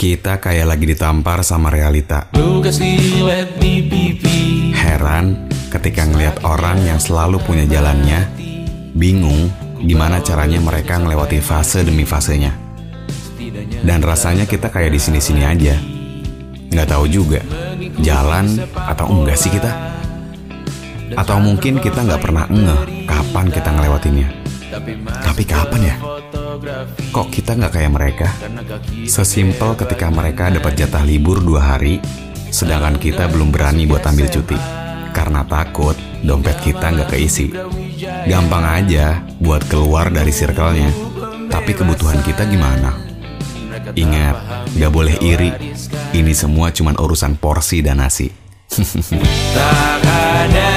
[0.00, 2.32] Kita kayak lagi ditampar sama realita.
[4.72, 8.24] Heran ketika ngelihat orang yang selalu punya jalannya,
[8.96, 9.52] bingung
[9.84, 12.48] gimana caranya mereka ngelewati fase demi fasenya.
[13.84, 15.76] Dan rasanya kita kayak di sini-sini aja.
[16.72, 17.44] Nggak tahu juga,
[18.00, 20.00] jalan atau enggak sih kita?
[21.12, 24.28] Atau mungkin kita nggak pernah ngeh kapan kita ngelewatinnya.
[25.28, 25.96] Tapi kapan ya?
[27.14, 28.28] Kok kita nggak kayak mereka?
[29.06, 32.02] Sesimpel ketika mereka dapat jatah libur dua hari,
[32.50, 34.58] sedangkan kita belum berani buat ambil cuti.
[35.14, 35.94] Karena takut
[36.26, 37.54] dompet kita nggak keisi.
[38.26, 40.90] Gampang aja buat keluar dari circle-nya.
[41.50, 42.98] Tapi kebutuhan kita gimana?
[43.94, 44.36] Ingat,
[44.74, 45.50] nggak boleh iri.
[46.10, 48.26] Ini semua cuman urusan porsi dan nasi.
[49.54, 50.69] Tak ada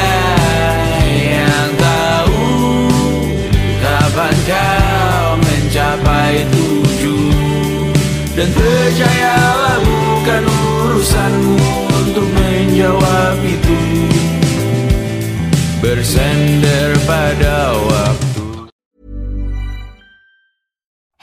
[8.33, 8.49] dan
[9.85, 11.57] bukan urusanmu
[12.01, 13.79] untuk menjawab itu
[15.77, 18.41] bersender pada waktu.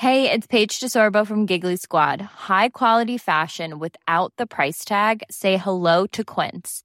[0.00, 2.48] Hey, it's Paige DeSorbo from Giggly Squad.
[2.48, 5.20] High quality fashion without the price tag.
[5.28, 6.84] Say hello to Quince.